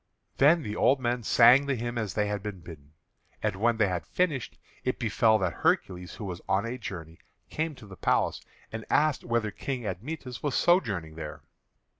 Then 0.37 0.63
the 0.63 0.75
old 0.75 0.99
men 0.99 1.21
sang 1.21 1.67
the 1.67 1.75
hymn 1.75 1.95
as 1.99 2.15
they 2.15 2.25
had 2.27 2.41
been 2.41 2.61
bidden. 2.61 2.93
And 3.43 3.55
when 3.55 3.77
they 3.77 3.87
had 3.87 4.07
finished, 4.07 4.57
it 4.83 4.97
befell 4.97 5.37
that 5.37 5.53
Hercules, 5.53 6.15
who 6.15 6.25
was 6.25 6.41
on 6.49 6.65
a 6.65 6.79
journey, 6.79 7.19
came 7.51 7.75
to 7.75 7.85
the 7.85 7.95
palace 7.97 8.41
and 8.71 8.83
asked 8.89 9.23
whether 9.23 9.51
King 9.51 9.85
Admetus 9.85 10.41
was 10.41 10.55
sojourning 10.55 11.17
there. 11.17 11.43